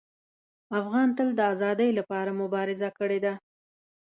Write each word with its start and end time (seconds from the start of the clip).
افغان 0.79 1.07
تل 1.17 1.29
د 1.37 1.41
ازادۍ 1.53 1.89
لپاره 1.99 2.37
مبارزه 2.41 2.89
کړې 2.97 3.19
ده. 3.25 3.33